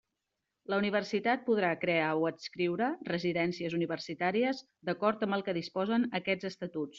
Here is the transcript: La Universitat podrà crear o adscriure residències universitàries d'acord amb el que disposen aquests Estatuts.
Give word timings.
La 0.73 0.77
Universitat 0.83 1.43
podrà 1.49 1.69
crear 1.83 2.07
o 2.23 2.25
adscriure 2.29 2.87
residències 3.11 3.77
universitàries 3.81 4.63
d'acord 4.91 5.27
amb 5.29 5.39
el 5.39 5.45
que 5.51 5.57
disposen 5.61 6.09
aquests 6.23 6.51
Estatuts. 6.53 6.89